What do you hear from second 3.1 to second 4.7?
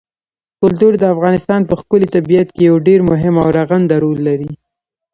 مهم او رغنده رول لري.